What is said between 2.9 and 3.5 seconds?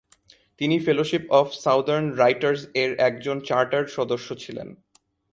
একজন